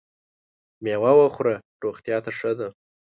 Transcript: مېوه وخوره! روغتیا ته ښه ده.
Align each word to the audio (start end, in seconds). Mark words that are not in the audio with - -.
مېوه 0.83 1.11
وخوره! 1.19 1.55
روغتیا 1.83 2.17
ته 2.25 2.31
ښه 2.37 2.51
ده. 2.59 2.67